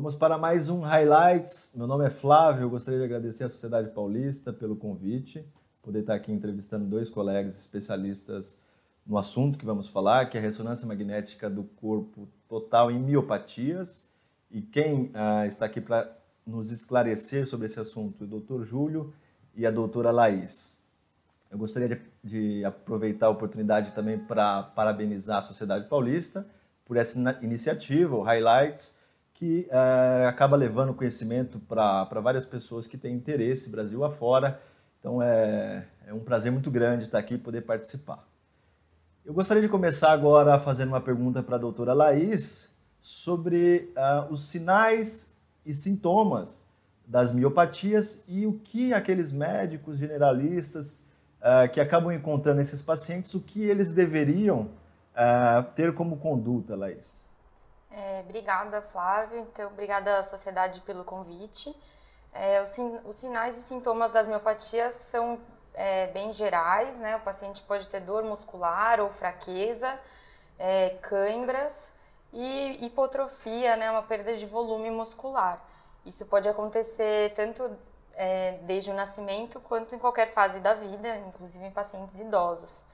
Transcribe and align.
Vamos 0.00 0.14
para 0.14 0.38
mais 0.38 0.70
um 0.70 0.80
Highlights. 0.80 1.72
Meu 1.74 1.86
nome 1.86 2.06
é 2.06 2.08
Flávio, 2.08 2.62
eu 2.62 2.70
gostaria 2.70 3.00
de 3.00 3.04
agradecer 3.04 3.44
à 3.44 3.50
Sociedade 3.50 3.90
Paulista 3.90 4.50
pelo 4.50 4.74
convite, 4.74 5.44
poder 5.82 5.98
estar 5.98 6.14
aqui 6.14 6.32
entrevistando 6.32 6.86
dois 6.86 7.10
colegas 7.10 7.54
especialistas 7.60 8.58
no 9.06 9.18
assunto 9.18 9.58
que 9.58 9.64
vamos 9.66 9.90
falar, 9.90 10.30
que 10.30 10.38
é 10.38 10.40
a 10.40 10.42
ressonância 10.42 10.86
magnética 10.86 11.50
do 11.50 11.64
corpo 11.64 12.26
total 12.48 12.90
em 12.90 12.98
miopatias. 12.98 14.08
E 14.50 14.62
quem 14.62 15.10
ah, 15.12 15.46
está 15.46 15.66
aqui 15.66 15.82
para 15.82 16.10
nos 16.46 16.70
esclarecer 16.70 17.46
sobre 17.46 17.66
esse 17.66 17.78
assunto, 17.78 18.24
o 18.24 18.26
doutor 18.26 18.64
Júlio 18.64 19.12
e 19.54 19.66
a 19.66 19.70
doutora 19.70 20.10
Laís. 20.10 20.78
Eu 21.50 21.58
gostaria 21.58 21.88
de, 21.88 22.00
de 22.24 22.64
aproveitar 22.64 23.26
a 23.26 23.30
oportunidade 23.30 23.92
também 23.92 24.18
para 24.18 24.62
parabenizar 24.62 25.40
a 25.40 25.42
Sociedade 25.42 25.90
Paulista 25.90 26.46
por 26.86 26.96
essa 26.96 27.18
iniciativa, 27.42 28.16
o 28.16 28.22
Highlights, 28.22 28.98
que 29.40 29.66
uh, 29.70 30.28
acaba 30.28 30.54
levando 30.54 30.92
conhecimento 30.92 31.58
para 31.60 32.20
várias 32.20 32.44
pessoas 32.44 32.86
que 32.86 32.98
têm 32.98 33.14
interesse, 33.14 33.70
Brasil 33.70 34.04
afora. 34.04 34.60
Então 34.98 35.22
é, 35.22 35.86
é 36.06 36.12
um 36.12 36.20
prazer 36.20 36.52
muito 36.52 36.70
grande 36.70 37.04
estar 37.04 37.18
aqui 37.18 37.34
e 37.34 37.38
poder 37.38 37.62
participar. 37.62 38.22
Eu 39.24 39.32
gostaria 39.32 39.62
de 39.62 39.68
começar 39.68 40.12
agora 40.12 40.60
fazendo 40.60 40.88
uma 40.88 41.00
pergunta 41.00 41.42
para 41.42 41.56
a 41.56 41.58
doutora 41.58 41.94
Laís 41.94 42.70
sobre 43.00 43.90
uh, 43.96 44.30
os 44.30 44.42
sinais 44.42 45.32
e 45.64 45.72
sintomas 45.72 46.66
das 47.06 47.32
miopatias 47.32 48.22
e 48.28 48.44
o 48.44 48.52
que 48.52 48.92
aqueles 48.92 49.32
médicos 49.32 49.96
generalistas 49.96 51.02
uh, 51.40 51.66
que 51.72 51.80
acabam 51.80 52.12
encontrando 52.12 52.60
esses 52.60 52.82
pacientes, 52.82 53.32
o 53.32 53.40
que 53.40 53.62
eles 53.62 53.90
deveriam 53.90 54.68
uh, 55.14 55.64
ter 55.74 55.94
como 55.94 56.18
conduta, 56.18 56.76
Laís? 56.76 57.29
É, 57.90 58.20
obrigada, 58.20 58.80
Flávio. 58.80 59.40
Então, 59.40 59.68
obrigada 59.68 60.18
à 60.18 60.22
sociedade 60.22 60.80
pelo 60.82 61.04
convite. 61.04 61.74
É, 62.32 62.62
os, 62.62 62.72
os, 63.04 63.16
sinais 63.16 63.58
e 63.58 63.62
sintomas 63.62 64.12
das 64.12 64.28
miopatias 64.28 64.94
são 65.10 65.40
é, 65.74 66.06
bem 66.08 66.32
gerais, 66.32 66.96
né? 66.96 67.16
O 67.16 67.20
paciente 67.20 67.62
pode 67.62 67.88
ter 67.88 68.00
dor 68.00 68.22
muscular 68.22 69.00
ou 69.00 69.10
fraqueza, 69.10 69.98
é, 70.58 70.90
cãibras 71.02 71.90
e 72.32 72.86
hipotrofia, 72.86 73.76
né? 73.76 73.90
Uma 73.90 74.02
perda 74.02 74.36
de 74.36 74.46
volume 74.46 74.90
muscular. 74.90 75.60
Isso 76.06 76.24
pode 76.26 76.48
acontecer 76.48 77.34
tanto 77.34 77.76
é, 78.14 78.52
desde 78.62 78.90
o 78.90 78.94
nascimento 78.94 79.60
quanto 79.60 79.94
em 79.94 79.98
qualquer 79.98 80.26
fase 80.26 80.60
da 80.60 80.74
vida, 80.74 81.16
inclusive 81.28 81.64
em 81.64 81.70
pacientes 81.70 82.18
idosos. 82.20 82.84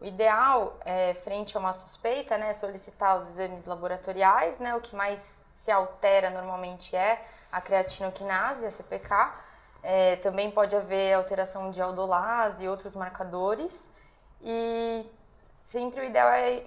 O 0.00 0.04
ideal, 0.04 0.78
é, 0.84 1.12
frente 1.12 1.56
a 1.56 1.60
uma 1.60 1.72
suspeita, 1.72 2.38
né, 2.38 2.52
solicitar 2.52 3.18
os 3.18 3.30
exames 3.30 3.66
laboratoriais, 3.66 4.60
né, 4.60 4.74
o 4.76 4.80
que 4.80 4.94
mais 4.94 5.40
se 5.52 5.72
altera 5.72 6.30
normalmente 6.30 6.94
é 6.94 7.24
a 7.50 7.60
creatinoquinase, 7.60 8.64
a 8.64 8.70
CPK. 8.70 9.34
É, 9.82 10.16
também 10.16 10.50
pode 10.50 10.76
haver 10.76 11.14
alteração 11.14 11.70
de 11.70 11.82
aldolase 11.82 12.64
e 12.64 12.68
outros 12.68 12.94
marcadores. 12.94 13.88
E 14.40 15.04
sempre 15.64 16.00
o 16.00 16.04
ideal 16.04 16.28
é 16.28 16.62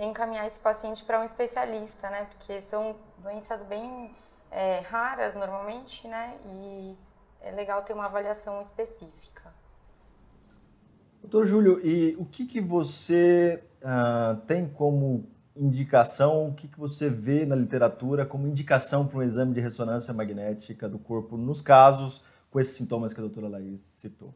encaminhar 0.00 0.46
esse 0.46 0.60
paciente 0.60 1.04
para 1.04 1.18
um 1.18 1.24
especialista, 1.24 2.08
né, 2.08 2.28
porque 2.30 2.60
são 2.60 2.94
doenças 3.18 3.62
bem 3.64 4.14
é, 4.50 4.78
raras 4.88 5.34
normalmente, 5.34 6.06
né, 6.06 6.38
e 6.44 6.96
é 7.40 7.50
legal 7.50 7.82
ter 7.82 7.94
uma 7.94 8.06
avaliação 8.06 8.62
específica. 8.62 9.55
Doutor 11.26 11.44
Júlio, 11.44 11.84
e 11.84 12.14
o 12.20 12.24
que, 12.24 12.46
que 12.46 12.60
você 12.60 13.60
uh, 13.82 14.40
tem 14.46 14.68
como 14.68 15.28
indicação, 15.56 16.50
o 16.50 16.54
que, 16.54 16.68
que 16.68 16.78
você 16.78 17.10
vê 17.10 17.44
na 17.44 17.56
literatura 17.56 18.24
como 18.24 18.46
indicação 18.46 19.04
para 19.08 19.18
um 19.18 19.22
exame 19.24 19.52
de 19.52 19.60
ressonância 19.60 20.14
magnética 20.14 20.88
do 20.88 21.00
corpo 21.00 21.36
nos 21.36 21.60
casos 21.60 22.22
com 22.48 22.60
esses 22.60 22.76
sintomas 22.76 23.12
que 23.12 23.18
a 23.18 23.24
doutora 23.24 23.48
Laís 23.48 23.80
citou? 23.80 24.32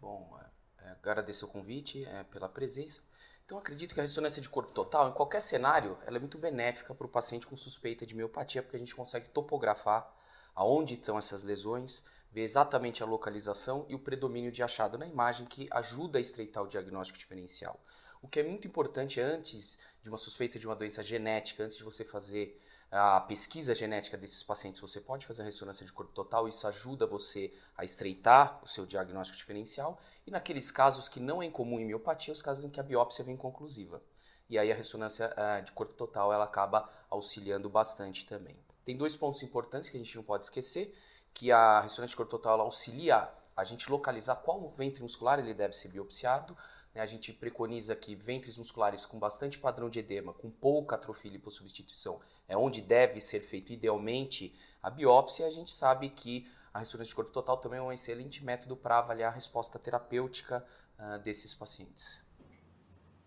Bom, 0.00 0.30
é, 0.78 0.86
é, 0.86 0.90
agradeço 0.92 1.44
o 1.44 1.48
convite, 1.48 2.04
é, 2.04 2.22
pela 2.22 2.48
presença. 2.48 3.00
Então, 3.44 3.58
acredito 3.58 3.92
que 3.92 3.98
a 3.98 4.04
ressonância 4.04 4.40
de 4.40 4.48
corpo 4.48 4.70
total, 4.70 5.08
em 5.08 5.12
qualquer 5.12 5.42
cenário, 5.42 5.98
ela 6.06 6.18
é 6.18 6.20
muito 6.20 6.38
benéfica 6.38 6.94
para 6.94 7.06
o 7.06 7.10
paciente 7.10 7.48
com 7.48 7.56
suspeita 7.56 8.06
de 8.06 8.14
miopatia, 8.14 8.62
porque 8.62 8.76
a 8.76 8.80
gente 8.80 8.94
consegue 8.94 9.28
topografar 9.28 10.08
aonde 10.58 10.94
estão 10.94 11.16
essas 11.16 11.44
lesões, 11.44 12.02
ver 12.32 12.42
exatamente 12.42 13.00
a 13.00 13.06
localização 13.06 13.86
e 13.88 13.94
o 13.94 13.98
predomínio 13.98 14.50
de 14.50 14.60
achado 14.60 14.98
na 14.98 15.06
imagem, 15.06 15.46
que 15.46 15.68
ajuda 15.70 16.18
a 16.18 16.20
estreitar 16.20 16.64
o 16.64 16.66
diagnóstico 16.66 17.16
diferencial. 17.16 17.78
O 18.20 18.26
que 18.26 18.40
é 18.40 18.42
muito 18.42 18.66
importante 18.66 19.20
antes 19.20 19.78
de 20.02 20.08
uma 20.08 20.18
suspeita 20.18 20.58
de 20.58 20.66
uma 20.66 20.74
doença 20.74 21.00
genética, 21.00 21.62
antes 21.62 21.76
de 21.76 21.84
você 21.84 22.04
fazer 22.04 22.60
a 22.90 23.20
pesquisa 23.20 23.72
genética 23.72 24.18
desses 24.18 24.42
pacientes, 24.42 24.80
você 24.80 25.00
pode 25.00 25.24
fazer 25.26 25.42
a 25.42 25.44
ressonância 25.44 25.86
de 25.86 25.92
corpo 25.92 26.12
total, 26.12 26.48
isso 26.48 26.66
ajuda 26.66 27.06
você 27.06 27.52
a 27.76 27.84
estreitar 27.84 28.58
o 28.60 28.66
seu 28.66 28.84
diagnóstico 28.84 29.38
diferencial. 29.38 29.96
E 30.26 30.30
naqueles 30.32 30.72
casos 30.72 31.08
que 31.08 31.20
não 31.20 31.40
é 31.40 31.46
incomum 31.46 31.78
em 31.78 31.84
miopatia, 31.84 32.32
os 32.32 32.42
casos 32.42 32.64
em 32.64 32.70
que 32.70 32.80
a 32.80 32.82
biópsia 32.82 33.24
vem 33.24 33.36
conclusiva. 33.36 34.02
E 34.50 34.58
aí 34.58 34.72
a 34.72 34.74
ressonância 34.74 35.32
uh, 35.36 35.62
de 35.62 35.70
corpo 35.70 35.92
total 35.92 36.32
ela 36.32 36.44
acaba 36.44 36.90
auxiliando 37.08 37.68
bastante 37.68 38.26
também. 38.26 38.56
Tem 38.88 38.96
dois 38.96 39.14
pontos 39.14 39.42
importantes 39.42 39.90
que 39.90 39.98
a 39.98 40.00
gente 40.00 40.16
não 40.16 40.22
pode 40.22 40.44
esquecer, 40.44 40.94
que 41.34 41.52
a 41.52 41.80
ressonância 41.80 42.14
de 42.14 42.16
corpo 42.16 42.30
total 42.30 42.58
auxilia 42.62 43.28
a 43.54 43.62
gente 43.62 43.90
localizar 43.90 44.36
qual 44.36 44.70
ventre 44.70 45.02
muscular 45.02 45.38
ele 45.38 45.52
deve 45.52 45.74
ser 45.74 45.88
biopsiado. 45.88 46.56
Né? 46.94 47.02
A 47.02 47.04
gente 47.04 47.30
preconiza 47.34 47.94
que 47.94 48.14
ventres 48.14 48.56
musculares 48.56 49.04
com 49.04 49.18
bastante 49.18 49.58
padrão 49.58 49.90
de 49.90 49.98
edema, 49.98 50.32
com 50.32 50.50
pouca 50.50 50.96
atrofia 50.96 51.30
e 51.30 51.34
lipossubstituição, 51.34 52.18
é 52.48 52.56
onde 52.56 52.80
deve 52.80 53.20
ser 53.20 53.40
feito 53.40 53.74
idealmente 53.74 54.58
a 54.82 54.88
biópsia. 54.88 55.46
A 55.46 55.50
gente 55.50 55.70
sabe 55.70 56.08
que 56.08 56.50
a 56.72 56.78
ressonância 56.78 57.10
de 57.10 57.14
corpo 57.14 57.30
total 57.30 57.58
também 57.58 57.80
é 57.80 57.82
um 57.82 57.92
excelente 57.92 58.42
método 58.42 58.74
para 58.74 59.00
avaliar 59.00 59.30
a 59.30 59.34
resposta 59.34 59.78
terapêutica 59.78 60.64
uh, 60.98 61.18
desses 61.18 61.52
pacientes. 61.52 62.24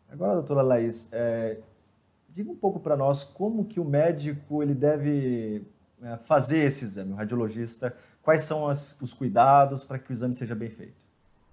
Agora, 0.10 0.34
doutora 0.34 0.64
Laís, 0.64 1.08
é, 1.12 1.62
Diga 2.34 2.50
um 2.50 2.56
pouco 2.56 2.80
para 2.80 2.96
nós 2.96 3.24
como 3.26 3.66
que 3.66 3.80
o 3.80 3.84
médico 3.84 4.64
ele 4.64 4.74
deve 4.74 5.68
é, 6.02 6.18
fazer 6.18 6.60
esse 6.60 6.86
exame, 6.86 7.12
o 7.12 7.16
radiologista, 7.16 7.96
quais 8.24 8.44
são 8.44 8.68
as, 8.68 8.98
os 9.02 9.14
cuidados 9.14 9.84
para 9.84 10.00
que 10.00 10.10
o 10.10 10.14
exame 10.14 10.34
seja 10.34 10.56
bem 10.56 10.70
feito? 10.70 10.96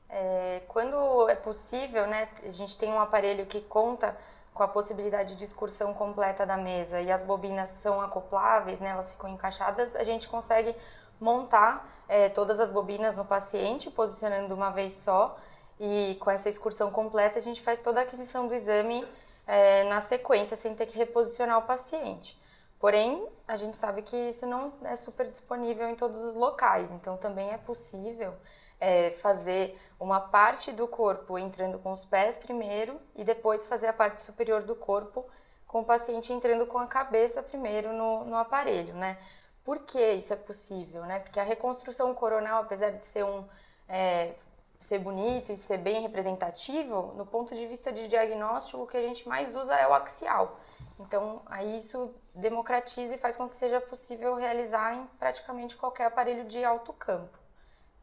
É, 0.08 0.62
quando 0.68 1.28
é 1.28 1.34
possível, 1.34 2.06
né, 2.06 2.28
a 2.44 2.50
gente 2.50 2.78
tem 2.78 2.90
um 2.90 3.00
aparelho 3.00 3.44
que 3.46 3.60
conta 3.60 4.16
com 4.54 4.62
a 4.62 4.68
possibilidade 4.68 5.34
de 5.34 5.44
excursão 5.44 5.92
completa 5.92 6.46
da 6.46 6.56
mesa 6.56 7.00
e 7.00 7.10
as 7.10 7.24
bobinas 7.24 7.70
são 7.70 8.00
acopláveis, 8.00 8.78
né, 8.78 8.90
elas 8.90 9.12
ficam 9.12 9.30
encaixadas, 9.30 9.96
a 9.96 10.04
gente 10.04 10.28
consegue 10.28 10.74
montar 11.20 11.86
é, 12.08 12.28
todas 12.28 12.60
as 12.60 12.70
bobinas 12.70 13.16
no 13.16 13.24
paciente, 13.24 13.90
posicionando 13.90 14.54
uma 14.54 14.70
vez 14.70 14.94
só, 14.94 15.36
e 15.80 16.16
com 16.20 16.30
essa 16.30 16.48
excursão 16.48 16.90
completa 16.90 17.38
a 17.38 17.42
gente 17.42 17.60
faz 17.60 17.80
toda 17.80 18.00
a 18.00 18.04
aquisição 18.04 18.46
do 18.46 18.54
exame 18.54 19.04
é, 19.48 19.82
na 19.84 20.02
sequência, 20.02 20.56
sem 20.56 20.74
ter 20.74 20.86
que 20.86 20.96
reposicionar 20.96 21.58
o 21.58 21.62
paciente. 21.62 22.38
Porém, 22.78 23.26
a 23.48 23.56
gente 23.56 23.76
sabe 23.76 24.02
que 24.02 24.16
isso 24.16 24.46
não 24.46 24.72
é 24.84 24.94
super 24.94 25.26
disponível 25.26 25.88
em 25.88 25.96
todos 25.96 26.18
os 26.18 26.36
locais, 26.36 26.90
então 26.92 27.16
também 27.16 27.50
é 27.50 27.56
possível 27.56 28.34
é, 28.78 29.10
fazer 29.10 29.76
uma 29.98 30.20
parte 30.20 30.70
do 30.70 30.86
corpo 30.86 31.38
entrando 31.38 31.78
com 31.78 31.92
os 31.92 32.04
pés 32.04 32.38
primeiro 32.38 33.00
e 33.16 33.24
depois 33.24 33.66
fazer 33.66 33.88
a 33.88 33.92
parte 33.92 34.20
superior 34.20 34.62
do 34.62 34.76
corpo 34.76 35.24
com 35.66 35.80
o 35.80 35.84
paciente 35.84 36.32
entrando 36.32 36.66
com 36.66 36.78
a 36.78 36.86
cabeça 36.86 37.42
primeiro 37.42 37.92
no, 37.92 38.24
no 38.26 38.36
aparelho, 38.36 38.94
né? 38.94 39.18
Por 39.64 39.80
que 39.80 40.12
isso 40.12 40.32
é 40.32 40.36
possível, 40.36 41.04
né? 41.04 41.18
Porque 41.18 41.40
a 41.40 41.42
reconstrução 41.42 42.14
coronal, 42.14 42.62
apesar 42.62 42.90
de 42.90 43.04
ser 43.04 43.24
um 43.24 43.44
é, 43.88 44.34
ser 44.78 44.98
bonito 44.98 45.52
e 45.52 45.56
ser 45.56 45.78
bem 45.78 46.00
representativo, 46.02 47.12
no 47.16 47.26
ponto 47.26 47.54
de 47.54 47.66
vista 47.66 47.92
de 47.92 48.06
diagnóstico, 48.06 48.82
o 48.82 48.86
que 48.86 48.96
a 48.96 49.02
gente 49.02 49.28
mais 49.28 49.54
usa 49.54 49.74
é 49.74 49.86
o 49.86 49.94
axial. 49.94 50.60
Então, 51.00 51.42
aí 51.46 51.78
isso 51.78 52.14
democratiza 52.34 53.14
e 53.14 53.18
faz 53.18 53.36
com 53.36 53.48
que 53.48 53.56
seja 53.56 53.80
possível 53.80 54.34
realizar 54.34 54.94
em 54.94 55.06
praticamente 55.18 55.76
qualquer 55.76 56.06
aparelho 56.06 56.44
de 56.44 56.64
alto 56.64 56.92
campo. 56.92 57.38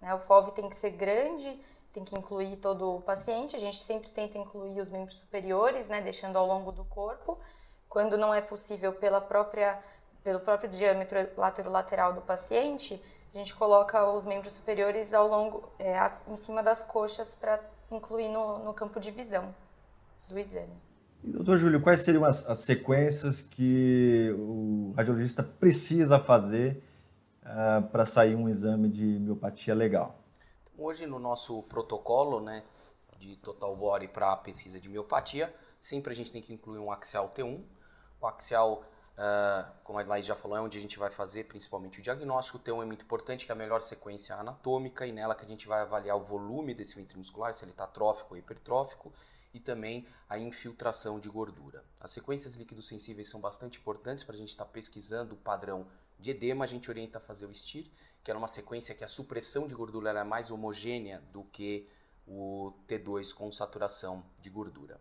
Né? 0.02 0.14
O 0.14 0.20
FOV 0.20 0.52
tem 0.52 0.70
que 0.70 0.76
ser 0.76 0.92
grande, 0.92 1.60
tem 1.94 2.04
que 2.04 2.18
incluir 2.18 2.58
todo 2.58 2.98
o 2.98 3.02
paciente, 3.02 3.56
a 3.56 3.60
gente 3.60 3.78
sempre 3.78 4.10
tenta 4.10 4.38
incluir 4.38 4.80
os 4.82 4.90
membros 4.90 5.18
superiores, 5.18 5.88
né, 5.88 6.02
deixando 6.02 6.38
ao 6.38 6.46
longo 6.46 6.72
do 6.72 6.84
corpo. 6.86 7.40
Quando 7.88 8.18
não 8.18 8.34
é 8.34 8.42
possível 8.42 8.92
pela 8.92 9.22
própria, 9.22 9.82
pelo 10.22 10.42
próprio 10.42 10.70
diâmetro 10.70 11.18
lateral 11.68 12.12
do 12.12 12.22
paciente, 12.22 13.02
a 13.36 13.38
gente 13.38 13.54
coloca 13.54 14.10
os 14.12 14.24
membros 14.24 14.54
superiores 14.54 15.14
ao 15.14 15.28
longo, 15.28 15.70
é, 15.78 16.00
em 16.28 16.38
cima 16.38 16.64
das 16.64 16.86
coxas 16.86 17.36
para 17.36 17.60
incluir 17.92 18.30
no, 18.30 18.64
no, 18.64 18.74
campo 18.74 18.98
de 18.98 19.12
visão 19.12 19.54
do 20.30 20.40
exame. 20.40 20.74
E, 21.22 21.32
doutor 21.32 21.58
Júlio, 21.58 21.82
quais 21.82 22.02
seriam 22.02 22.24
as, 22.24 22.48
as 22.48 22.60
sequências 22.60 23.42
que 23.42 24.34
o 24.40 24.94
radiologista 24.96 25.44
precisa 25.44 26.18
fazer 26.18 26.82
uh, 27.44 27.86
para 27.90 28.06
sair 28.06 28.36
um 28.36 28.48
exame 28.48 28.88
de 28.88 29.04
miopatia 29.04 29.76
legal? 29.76 30.16
Então, 30.64 30.86
hoje, 30.86 31.06
no 31.06 31.20
nosso 31.20 31.62
protocolo 31.64 32.40
né, 32.40 32.64
de 33.18 33.36
total 33.36 33.76
body 33.76 34.08
para 34.08 34.38
pesquisa 34.38 34.80
de 34.80 34.88
miopatia, 34.88 35.54
sempre 35.78 36.14
a 36.14 36.16
gente 36.16 36.32
tem 36.32 36.42
que 36.42 36.54
incluir 36.54 36.80
um 36.80 36.90
axial 36.90 37.34
T1. 37.36 37.62
O 38.22 38.28
axial 38.28 38.86
Uh, 39.16 39.72
como 39.84 39.98
a 39.98 40.04
Laís 40.04 40.26
já 40.26 40.36
falou, 40.36 40.58
é 40.58 40.62
onde 40.62 40.78
a 40.78 40.82
gente 40.82 41.00
vai 41.00 41.10
fazer 41.10 41.46
principalmente 41.46 42.00
o 42.00 42.02
diagnóstico. 42.02 42.60
Tem 42.60 42.74
um 42.74 42.84
é 42.84 42.86
muito 42.86 43.06
importante, 43.06 43.46
que 43.46 43.52
é 43.52 43.56
a 43.56 43.58
melhor 43.58 43.82
sequência 43.82 44.36
anatômica, 44.36 45.08
e 45.08 45.12
nela 45.12 45.34
que 45.34 45.46
a 45.46 45.48
gente 45.48 45.68
vai 45.68 45.82
avaliar 45.82 46.18
o 46.18 46.20
volume 46.20 46.74
desse 46.74 46.96
ventre 46.96 47.18
muscular, 47.18 47.54
se 47.54 47.64
ele 47.64 47.72
está 47.72 47.88
trófico 47.88 48.34
ou 48.34 48.38
hipertrófico, 48.38 49.14
e 49.54 49.60
também 49.60 50.06
a 50.28 50.38
infiltração 50.38 51.18
de 51.18 51.30
gordura. 51.30 51.86
As 52.02 52.12
sequências 52.12 52.56
líquidos 52.56 52.88
sensíveis 52.88 53.30
são 53.30 53.40
bastante 53.40 53.80
importantes 53.80 54.24
para 54.24 54.36
a 54.36 54.38
gente 54.38 54.50
estar 54.50 54.66
tá 54.66 54.72
pesquisando 54.72 55.36
o 55.36 55.38
padrão 55.38 55.88
de 56.20 56.32
edema. 56.32 56.66
A 56.66 56.68
gente 56.68 56.90
orienta 56.90 57.20
a 57.20 57.22
fazer 57.22 57.46
o 57.46 57.54
STIR, 57.54 57.90
que 58.22 58.30
é 58.30 58.36
uma 58.36 58.50
sequência 58.50 58.94
que 58.94 59.04
a 59.04 59.08
supressão 59.08 59.66
de 59.66 59.74
gordura 59.74 60.10
é 60.10 60.24
mais 60.26 60.52
homogênea 60.52 61.24
do 61.32 61.44
que 61.46 61.88
o 62.28 62.74
T2 62.86 63.34
com 63.34 63.50
saturação 63.50 64.26
de 64.42 64.50
gordura. 64.50 65.00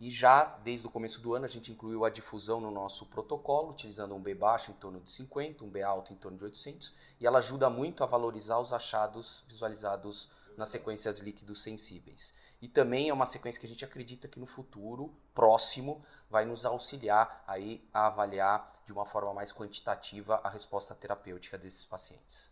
E 0.00 0.10
já 0.10 0.44
desde 0.64 0.86
o 0.86 0.90
começo 0.90 1.20
do 1.20 1.34
ano 1.34 1.44
a 1.44 1.48
gente 1.48 1.70
incluiu 1.70 2.06
a 2.06 2.10
difusão 2.10 2.58
no 2.58 2.70
nosso 2.70 3.04
protocolo, 3.04 3.70
utilizando 3.70 4.14
um 4.14 4.20
B 4.20 4.34
baixo 4.34 4.70
em 4.70 4.74
torno 4.74 4.98
de 4.98 5.10
50, 5.10 5.62
um 5.62 5.68
B 5.68 5.82
alto 5.82 6.10
em 6.10 6.16
torno 6.16 6.38
de 6.38 6.44
800, 6.44 6.94
e 7.20 7.26
ela 7.26 7.38
ajuda 7.38 7.68
muito 7.68 8.02
a 8.02 8.06
valorizar 8.06 8.58
os 8.58 8.72
achados 8.72 9.44
visualizados 9.46 10.30
nas 10.56 10.70
sequências 10.70 11.20
líquidos 11.20 11.62
sensíveis. 11.62 12.32
E 12.62 12.68
também 12.68 13.10
é 13.10 13.12
uma 13.12 13.26
sequência 13.26 13.60
que 13.60 13.66
a 13.66 13.68
gente 13.68 13.84
acredita 13.84 14.26
que 14.26 14.40
no 14.40 14.46
futuro 14.46 15.14
próximo 15.34 16.02
vai 16.30 16.46
nos 16.46 16.64
auxiliar 16.64 17.44
aí 17.46 17.86
a 17.92 18.06
avaliar 18.06 18.80
de 18.86 18.92
uma 18.92 19.04
forma 19.04 19.34
mais 19.34 19.52
quantitativa 19.52 20.40
a 20.42 20.48
resposta 20.48 20.94
terapêutica 20.94 21.58
desses 21.58 21.84
pacientes. 21.84 22.50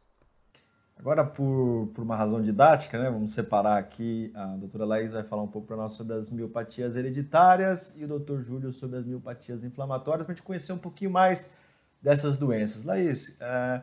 Agora, 0.98 1.24
por, 1.24 1.88
por 1.94 2.02
uma 2.02 2.16
razão 2.16 2.42
didática, 2.42 2.98
né, 2.98 3.08
vamos 3.08 3.30
separar 3.30 3.78
aqui, 3.78 4.32
a 4.34 4.46
doutora 4.56 4.84
Laís 4.84 5.12
vai 5.12 5.22
falar 5.22 5.42
um 5.42 5.48
pouco 5.48 5.68
para 5.68 5.76
nós 5.76 5.92
sobre 5.92 6.14
as 6.14 6.28
miopatias 6.28 6.96
hereditárias 6.96 7.96
e 7.96 8.04
o 8.04 8.08
doutor 8.08 8.42
Júlio 8.42 8.72
sobre 8.72 8.96
as 8.98 9.04
miopatias 9.04 9.62
inflamatórias, 9.62 10.24
para 10.24 10.32
a 10.32 10.34
gente 10.34 10.44
conhecer 10.44 10.72
um 10.72 10.78
pouquinho 10.78 11.12
mais 11.12 11.52
dessas 12.02 12.36
doenças. 12.36 12.82
Laís, 12.82 13.36
é, 13.40 13.80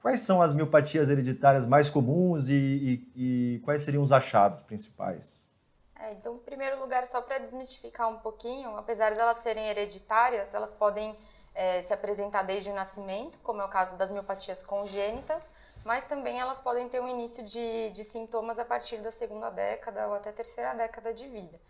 quais 0.00 0.20
são 0.20 0.40
as 0.40 0.54
miopatias 0.54 1.10
hereditárias 1.10 1.66
mais 1.66 1.90
comuns 1.90 2.48
e, 2.48 2.54
e, 3.16 3.56
e 3.56 3.58
quais 3.64 3.82
seriam 3.82 4.02
os 4.02 4.12
achados 4.12 4.62
principais? 4.62 5.50
É, 5.98 6.12
então, 6.12 6.36
em 6.36 6.38
primeiro 6.38 6.78
lugar, 6.78 7.04
só 7.08 7.20
para 7.20 7.38
desmistificar 7.38 8.08
um 8.08 8.18
pouquinho, 8.18 8.76
apesar 8.76 9.12
de 9.12 9.18
elas 9.18 9.38
serem 9.38 9.66
hereditárias, 9.66 10.54
elas 10.54 10.72
podem 10.72 11.16
é, 11.54 11.82
se 11.82 11.92
apresentar 11.92 12.42
desde 12.42 12.70
o 12.70 12.74
nascimento, 12.74 13.38
como 13.38 13.62
é 13.62 13.64
o 13.64 13.68
caso 13.68 13.96
das 13.96 14.10
miopatias 14.10 14.62
congênitas, 14.62 15.48
mas 15.84 16.04
também 16.04 16.40
elas 16.40 16.60
podem 16.60 16.88
ter 16.88 17.00
um 17.00 17.08
início 17.08 17.44
de, 17.44 17.90
de 17.90 18.02
sintomas 18.02 18.58
a 18.58 18.64
partir 18.64 18.98
da 18.98 19.12
segunda 19.12 19.50
década 19.50 20.08
ou 20.08 20.14
até 20.14 20.32
terceira 20.32 20.74
década 20.74 21.12
de 21.14 21.28
vida. 21.28 21.60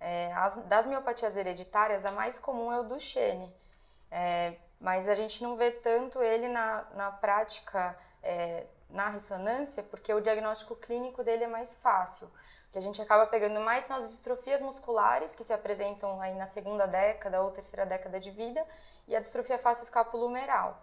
É, 0.00 0.32
as, 0.32 0.56
das 0.64 0.86
miopatias 0.86 1.36
hereditárias, 1.36 2.04
a 2.04 2.10
mais 2.10 2.38
comum 2.38 2.72
é 2.72 2.80
o 2.80 2.84
Duchenne, 2.84 3.54
é, 4.10 4.54
mas 4.80 5.06
a 5.06 5.14
gente 5.14 5.42
não 5.42 5.56
vê 5.56 5.70
tanto 5.70 6.22
ele 6.22 6.48
na, 6.48 6.86
na 6.94 7.10
prática, 7.12 7.96
é, 8.22 8.64
na 8.92 9.08
ressonância, 9.08 9.82
porque 9.82 10.12
o 10.12 10.20
diagnóstico 10.20 10.76
clínico 10.76 11.22
dele 11.22 11.44
é 11.44 11.48
mais 11.48 11.76
fácil. 11.76 12.26
O 12.26 12.72
que 12.72 12.78
a 12.78 12.82
gente 12.82 13.02
acaba 13.02 13.26
pegando 13.26 13.60
mais 13.60 13.84
são 13.84 13.96
as 13.96 14.08
distrofias 14.08 14.60
musculares, 14.60 15.34
que 15.34 15.42
se 15.42 15.52
apresentam 15.52 16.20
aí 16.20 16.34
na 16.34 16.46
segunda 16.46 16.86
década 16.86 17.42
ou 17.42 17.50
terceira 17.50 17.84
década 17.84 18.20
de 18.20 18.30
vida, 18.30 18.64
e 19.08 19.16
a 19.16 19.20
distrofia 19.20 19.58
face 19.58 19.82
escapulohumeral. 19.84 20.80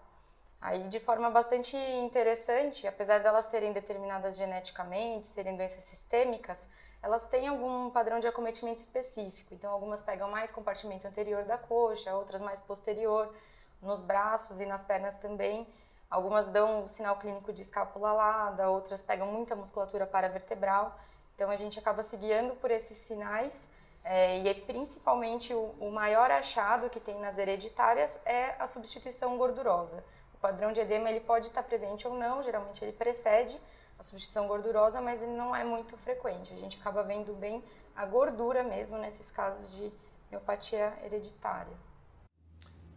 Aí, 0.59 0.88
de 0.89 1.00
forma 1.00 1.30
bastante 1.30 1.77
interessante, 1.77 2.88
apesar 2.88 3.19
delas 3.19 3.45
serem 3.45 3.71
determinadas 3.71 4.36
geneticamente, 4.36 5.27
serem 5.27 5.56
doenças 5.56 5.83
sistêmicas, 5.83 6.59
elas 7.01 7.25
têm 7.27 7.48
algum 7.48 7.89
padrão 7.92 8.19
de 8.19 8.27
acometimento 8.27 8.81
específico. 8.81 9.54
Então, 9.54 9.71
algumas 9.71 10.01
pegam 10.01 10.30
mais 10.30 10.50
compartimento 10.50 11.07
anterior 11.07 11.44
da 11.45 11.57
coxa, 11.57 12.15
outras 12.15 12.42
mais 12.42 12.59
posterior, 12.59 13.33
nos 13.81 14.01
braços 14.01 14.59
e 14.59 14.65
nas 14.65 14.83
pernas 14.83 15.15
também. 15.15 15.68
Algumas 16.09 16.48
dão 16.48 16.83
o 16.83 16.88
sinal 16.88 17.18
clínico 17.18 17.51
de 17.51 17.62
escápula 17.62 18.09
alada, 18.09 18.69
outras 18.69 19.04
pegam 19.04 19.27
muita 19.27 19.56
musculatura 19.56 20.07
paravertebral. 20.07 20.98
Então, 21.36 21.50
a 21.50 21.56
gente 21.56 21.77
acaba 21.77 22.01
se 22.04 22.15
guiando 22.15 22.56
por 22.56 22.71
esses 22.71 22.98
sinais. 22.98 23.69
É, 24.04 24.39
e 24.39 24.54
principalmente 24.62 25.54
o, 25.54 25.75
o 25.81 25.92
maior 25.92 26.31
achado 26.31 26.89
que 26.89 26.98
tem 26.98 27.19
nas 27.19 27.38
hereditárias 27.38 28.18
é 28.25 28.56
a 28.57 28.65
substituição 28.65 29.38
gordurosa. 29.38 30.01
O 30.33 30.38
padrão 30.38 30.71
de 30.71 30.80
edema 30.80 31.09
ele 31.09 31.19
pode 31.19 31.48
estar 31.48 31.62
presente 31.63 32.07
ou 32.07 32.13
não, 32.13 32.42
geralmente 32.42 32.83
ele 32.86 32.94
precede 32.94 33.59
a 34.00 34.04
substituição 34.04 34.48
gordurosa, 34.48 35.01
mas 35.01 35.21
ele 35.21 35.33
não 35.33 35.54
é 35.54 35.63
muito 35.63 35.98
frequente. 35.98 36.54
A 36.54 36.57
gente 36.57 36.80
acaba 36.80 37.04
vendo 37.04 37.33
bem 37.33 37.62
a 37.95 38.06
gordura 38.06 38.63
mesmo 38.63 38.98
nesses 38.98 39.30
casos 39.31 39.75
de 39.75 39.92
miopatia 40.31 40.94
hereditária. 41.04 41.75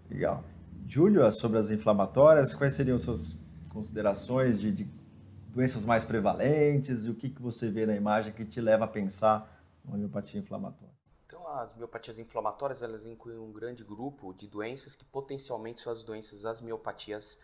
Legal. 0.08 0.44
Júlio, 0.86 1.30
sobre 1.32 1.58
as 1.58 1.70
inflamatórias, 1.70 2.54
quais 2.54 2.74
seriam 2.74 2.98
suas 2.98 3.38
considerações 3.68 4.60
de, 4.60 4.72
de 4.72 4.88
doenças 5.48 5.84
mais 5.84 6.04
prevalentes 6.04 7.06
e 7.06 7.10
o 7.10 7.14
que, 7.14 7.30
que 7.30 7.40
você 7.40 7.70
vê 7.70 7.86
na 7.86 7.94
imagem 7.94 8.32
que 8.32 8.44
te 8.44 8.60
leva 8.60 8.84
a 8.84 8.88
pensar 8.88 9.62
numa 9.84 9.96
miopatia 9.96 10.40
inflamatória? 10.40 11.00
as 11.58 11.74
miopatias 11.74 12.18
inflamatórias 12.18 12.82
elas 12.82 13.06
incluem 13.06 13.38
um 13.38 13.52
grande 13.52 13.82
grupo 13.82 14.32
de 14.32 14.46
doenças 14.46 14.94
que 14.94 15.04
potencialmente 15.04 15.80
são 15.80 15.92
as 15.92 16.04
doenças, 16.04 16.44
as 16.44 16.60
miopatias 16.60 17.38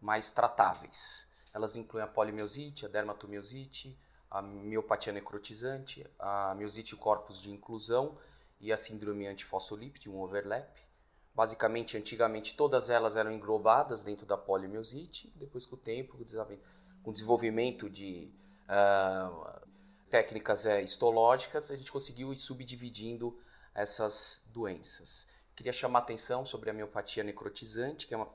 mais 0.00 0.30
tratáveis. 0.30 1.26
Elas 1.52 1.76
incluem 1.76 2.04
a 2.04 2.08
polimiosite, 2.08 2.86
a 2.86 2.88
dermatomiosite, 2.88 3.98
a 4.30 4.40
miopatia 4.40 5.12
necrotizante, 5.12 6.06
a 6.18 6.54
miosite 6.54 6.96
corpus 6.96 7.42
de 7.42 7.50
inclusão 7.50 8.16
e 8.60 8.72
a 8.72 8.76
síndrome 8.76 9.26
antifosfolípide, 9.26 10.08
um 10.08 10.20
overlap. 10.20 10.70
Basicamente, 11.34 11.96
antigamente 11.96 12.54
todas 12.56 12.90
elas 12.90 13.16
eram 13.16 13.30
englobadas 13.30 14.04
dentro 14.04 14.26
da 14.26 14.36
polimiosite, 14.36 15.32
depois 15.36 15.64
com 15.64 15.76
o 15.76 15.78
tempo, 15.78 16.18
com 17.02 17.10
o 17.10 17.12
desenvolvimento 17.12 17.88
de 17.88 18.30
uh, 18.68 19.60
técnicas 20.10 20.64
uh, 20.64 20.80
histológicas, 20.80 21.70
a 21.70 21.76
gente 21.76 21.90
conseguiu 21.90 22.32
ir 22.32 22.36
subdividindo 22.36 23.38
essas 23.74 24.42
doenças. 24.46 25.26
Queria 25.54 25.72
chamar 25.72 26.00
atenção 26.00 26.44
sobre 26.44 26.70
a 26.70 26.72
miopatia 26.72 27.22
necrotizante, 27.22 28.06
que 28.06 28.14
é 28.14 28.16
uma, 28.16 28.28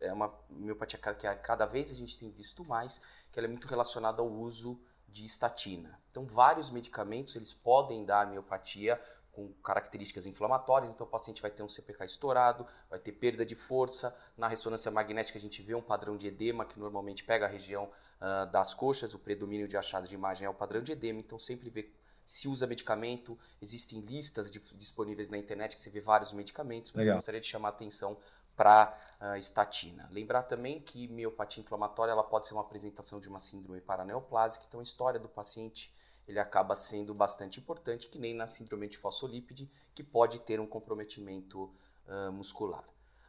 é 0.00 0.12
uma 0.12 0.34
miopatia 0.48 0.98
que 0.98 1.26
a 1.26 1.34
cada 1.34 1.66
vez 1.66 1.90
a 1.90 1.94
gente 1.94 2.18
tem 2.18 2.30
visto 2.30 2.64
mais, 2.64 3.00
que 3.30 3.38
ela 3.38 3.46
é 3.46 3.50
muito 3.50 3.68
relacionada 3.68 4.22
ao 4.22 4.28
uso 4.28 4.80
de 5.06 5.24
estatina. 5.24 6.00
Então, 6.10 6.26
vários 6.26 6.70
medicamentos 6.70 7.36
eles 7.36 7.52
podem 7.52 8.04
dar 8.04 8.26
miopatia 8.26 9.00
com 9.40 9.52
características 9.62 10.26
inflamatórias, 10.26 10.90
então 10.90 11.06
o 11.06 11.10
paciente 11.10 11.40
vai 11.40 11.50
ter 11.50 11.62
um 11.62 11.68
CPK 11.68 12.04
estourado, 12.04 12.66
vai 12.88 12.98
ter 12.98 13.12
perda 13.12 13.44
de 13.44 13.54
força. 13.54 14.14
Na 14.36 14.48
ressonância 14.48 14.90
magnética 14.90 15.38
a 15.38 15.40
gente 15.40 15.62
vê 15.62 15.74
um 15.74 15.82
padrão 15.82 16.16
de 16.16 16.26
edema 16.26 16.64
que 16.64 16.78
normalmente 16.78 17.24
pega 17.24 17.46
a 17.46 17.48
região 17.48 17.84
uh, 17.84 18.50
das 18.50 18.74
coxas, 18.74 19.14
o 19.14 19.18
predomínio 19.18 19.66
de 19.66 19.76
achado 19.76 20.06
de 20.06 20.14
imagem 20.14 20.46
é 20.46 20.50
o 20.50 20.54
padrão 20.54 20.82
de 20.82 20.92
edema, 20.92 21.20
então 21.20 21.38
sempre 21.38 21.70
vê 21.70 21.90
se 22.24 22.46
usa 22.46 22.64
medicamento, 22.64 23.36
existem 23.60 24.00
listas 24.00 24.52
de, 24.52 24.60
disponíveis 24.76 25.30
na 25.30 25.36
internet 25.36 25.74
que 25.74 25.80
você 25.80 25.90
vê 25.90 26.00
vários 26.00 26.32
medicamentos, 26.32 26.92
mas 26.92 27.00
Legal. 27.00 27.14
eu 27.14 27.16
gostaria 27.16 27.40
de 27.40 27.46
chamar 27.46 27.68
a 27.68 27.70
atenção 27.70 28.16
para 28.54 28.94
uh, 29.20 29.24
ah, 29.24 29.38
estatina. 29.38 30.08
Lembrar 30.12 30.42
também 30.42 30.80
que 30.80 31.08
miopatia 31.08 31.60
inflamatória 31.60 32.12
ela 32.12 32.22
pode 32.22 32.46
ser 32.46 32.54
uma 32.54 32.60
apresentação 32.60 33.18
de 33.18 33.28
uma 33.28 33.38
síndrome 33.38 33.80
paraneoplásica, 33.80 34.64
então 34.68 34.80
a 34.80 34.82
história 34.82 35.18
do 35.18 35.28
paciente 35.28 35.92
ele 36.30 36.38
acaba 36.38 36.74
sendo 36.74 37.12
bastante 37.12 37.60
importante, 37.60 38.08
que 38.08 38.18
nem 38.18 38.34
na 38.34 38.46
síndrome 38.46 38.88
de 38.88 38.96
fosfolípide, 38.96 39.70
que 39.94 40.02
pode 40.02 40.40
ter 40.40 40.60
um 40.60 40.66
comprometimento 40.66 41.70
uh, 42.06 42.32
muscular. 42.32 42.84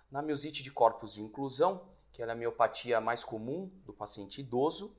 Na 0.10 0.22
miosite 0.22 0.62
de 0.62 0.72
corpos 0.72 1.13
de 1.13 1.22
inclusão, 1.22 1.89
que 2.12 2.22
é 2.22 2.29
a 2.29 2.36
miopatia 2.36 3.01
mais 3.01 3.24
comum 3.24 3.72
do 3.86 3.93
paciente 3.93 4.41
idoso, 4.41 4.96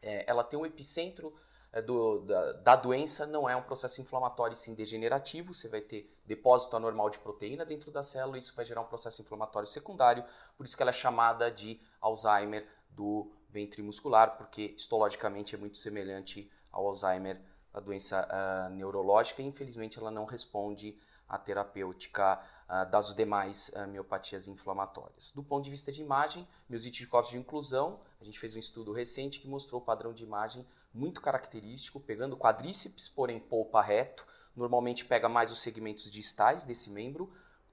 é, 0.00 0.28
ela 0.28 0.42
tem 0.42 0.58
um 0.58 0.66
epicentro 0.66 1.34
é, 1.72 1.80
do, 1.80 2.20
da, 2.20 2.52
da, 2.52 2.76
doença 2.76 3.26
não 3.26 3.48
é 3.48 3.56
um 3.56 3.62
processo 3.62 4.00
inflamatório 4.00 4.56
sim 4.56 4.74
degenerativo, 4.74 5.54
você 5.54 5.68
vai 5.68 5.80
ter 5.80 6.12
depósito 6.26 6.76
anormal 6.76 7.08
de 7.08 7.18
proteína 7.18 7.64
dentro 7.64 7.90
da 7.90 8.02
célula, 8.02 8.36
isso 8.36 8.54
vai 8.54 8.64
gerar 8.64 8.82
um 8.82 8.86
processo 8.86 9.22
inflamatório 9.22 9.66
secundário, 9.68 10.24
por 10.56 10.66
isso 10.66 10.76
que 10.76 10.82
ela 10.82 10.90
é 10.90 10.94
chamada 10.94 11.50
de 11.50 11.80
Alzheimer 12.00 12.68
do 12.90 13.32
ventre 13.48 13.80
muscular, 13.82 14.36
porque 14.36 14.74
histologicamente 14.76 15.54
é 15.54 15.58
muito 15.58 15.78
semelhante 15.78 16.50
ao 16.72 16.86
Alzheimer, 16.86 17.40
a 17.72 17.80
doença 17.80 18.26
uh, 18.26 18.70
neurológica, 18.74 19.40
e 19.40 19.46
infelizmente 19.46 19.98
ela 19.98 20.10
não 20.10 20.24
responde 20.24 20.98
à 21.28 21.38
terapêutica 21.38 22.38
uh, 22.68 22.90
das 22.90 23.14
demais 23.14 23.70
uh, 23.74 23.86
miopatias 23.86 24.48
inflamatórias. 24.48 25.32
Do 25.32 25.42
ponto 25.42 25.64
de 25.64 25.70
vista 25.70 25.90
de 25.90 26.02
imagem, 26.02 26.46
miosite 26.68 27.00
de 27.00 27.06
corpos 27.06 27.30
de 27.30 27.38
inclusão, 27.38 28.00
a 28.20 28.24
gente 28.24 28.38
fez 28.38 28.54
um 28.56 28.58
estudo 28.58 28.92
recente 28.92 29.40
que 29.40 29.48
mostrou 29.48 29.80
o 29.80 29.84
padrão 29.84 30.12
de 30.12 30.24
imagem 30.24 30.66
muito 30.92 31.20
característico, 31.20 32.00
pegando 32.00 32.36
quadríceps, 32.36 33.08
porém 33.08 33.40
polpa 33.40 33.80
reto. 33.80 34.26
Normalmente 34.54 35.06
pega 35.06 35.28
mais 35.28 35.50
os 35.50 35.60
segmentos 35.60 36.10
distais 36.10 36.66
desse 36.66 36.90
membro. 36.90 37.32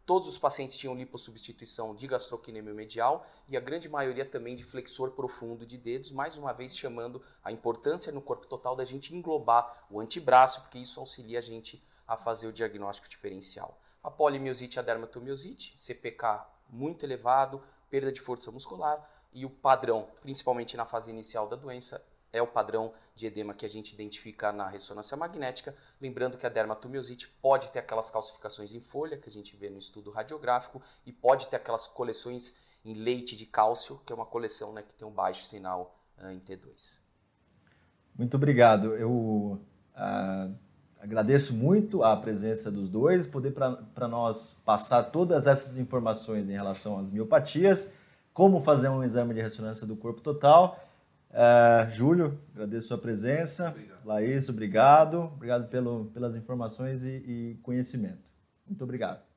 Todos 0.10 0.28
os 0.28 0.40
pacientes 0.40 0.76
tinham 0.76 0.96
lipossubstituição 0.96 1.94
de 1.94 2.08
gastrocnêmio 2.08 2.74
medial 2.74 3.28
e 3.48 3.56
a 3.56 3.60
grande 3.60 3.88
maioria 3.88 4.26
também 4.26 4.56
de 4.56 4.64
flexor 4.64 5.12
profundo 5.12 5.68
de 5.68 5.78
dedos, 5.78 6.12
mais 6.12 6.36
uma 6.36 6.52
vez 6.52 6.76
chamando 6.76 7.22
a 7.44 7.52
importância 7.52 8.12
no 8.12 8.20
corpo 8.20 8.48
total 8.48 8.76
da 8.76 8.84
gente 8.84 9.16
englobar 9.16 9.86
o 9.88 10.00
antebraço, 10.00 10.62
porque 10.62 10.80
isso 10.80 11.00
auxilia 11.00 11.38
a 11.38 11.42
gente 11.44 11.80
a 12.08 12.18
fazer 12.18 12.48
o 12.48 12.52
diagnóstico 12.52 13.08
diferencial. 13.08 13.80
A 14.04 14.10
polimiosite 14.10 14.78
e 14.78 14.80
a 14.80 14.82
dermatomiosite, 14.82 15.76
CPK 15.78 16.44
muito 16.68 17.06
elevado, 17.06 17.62
perda 17.88 18.12
de 18.12 18.20
força 18.20 18.52
muscular 18.52 19.08
e 19.32 19.46
o 19.46 19.50
padrão, 19.52 20.08
principalmente 20.24 20.76
na 20.76 20.86
fase 20.88 21.12
inicial 21.12 21.48
da 21.48 21.56
doença, 21.56 22.04
é 22.32 22.42
o 22.42 22.48
padrão 22.48 22.94
de 23.16 23.26
edema 23.28 23.54
que 23.54 23.66
a 23.66 23.70
gente 23.70 23.94
identifica 23.94 24.52
na 24.52 24.68
ressonância 24.68 25.18
magnética. 25.18 25.76
Lembrando 26.00 26.38
que 26.38 26.46
a 26.46 26.50
dermatomiosite 26.50 27.28
pode 27.42 27.72
ter 27.72 27.80
aquelas 27.80 28.10
calcificações 28.10 28.74
em 28.74 28.80
folha 28.80 29.18
que 29.18 29.30
a 29.30 29.32
gente 29.32 29.56
vê 29.56 29.70
no 29.70 29.78
estudo 29.78 30.12
radiográfico 30.12 30.82
e 31.06 31.12
pode 31.12 31.48
ter 31.48 31.58
aquelas 31.58 31.88
coleções 31.88 32.56
em 32.86 32.94
leite 32.94 33.36
de 33.36 33.46
cálcio, 33.46 34.00
que 34.06 34.14
é 34.14 34.16
uma 34.16 34.26
coleção 34.26 34.72
né, 34.72 34.82
que 34.82 34.94
tem 34.94 35.08
um 35.08 35.12
baixo 35.12 35.44
sinal 35.44 36.00
uh, 36.22 36.30
em 36.30 36.40
T2. 36.40 36.98
Muito 38.18 38.36
obrigado. 38.36 38.96
Eu 38.96 39.12
uh, 39.12 40.56
agradeço 41.00 41.54
muito 41.54 42.04
a 42.04 42.16
presença 42.16 42.72
dos 42.72 42.90
dois, 42.90 43.28
poder 43.28 43.52
para 43.52 44.08
nós 44.08 44.62
passar 44.66 45.04
todas 45.04 45.48
essas 45.48 45.78
informações 45.78 46.50
em 46.50 46.54
relação 46.54 46.98
às 47.00 47.10
miopatias, 47.10 47.92
como 48.34 48.62
fazer 48.62 48.88
um 48.88 49.04
exame 49.04 49.34
de 49.34 49.42
ressonância 49.42 49.86
do 49.86 49.96
corpo 49.96 50.22
total 50.22 50.89
Uh, 51.30 51.90
Júlio, 51.92 52.40
agradeço 52.54 52.86
a 52.86 52.88
sua 52.90 52.98
presença. 52.98 53.70
Obrigado. 53.70 54.06
Laís, 54.06 54.50
obrigado. 54.50 55.18
Obrigado 55.36 55.70
pelo, 55.70 56.06
pelas 56.06 56.36
informações 56.36 57.04
e, 57.04 57.08
e 57.08 57.60
conhecimento. 57.62 58.32
Muito 58.66 58.84
obrigado. 58.84 59.29